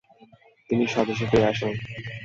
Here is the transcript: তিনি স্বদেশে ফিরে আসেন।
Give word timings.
তিনি 0.69 0.83
স্বদেশে 0.87 1.25
ফিরে 1.31 1.49
আসেন। 1.51 1.71